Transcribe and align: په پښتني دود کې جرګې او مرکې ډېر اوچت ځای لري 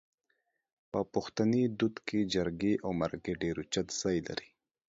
په 0.91 0.99
پښتني 1.13 1.63
دود 1.79 1.95
کې 2.07 2.19
جرګې 2.33 2.73
او 2.83 2.89
مرکې 3.01 3.33
ډېر 3.41 3.55
اوچت 3.59 3.87
ځای 4.01 4.17
لري 4.27 4.49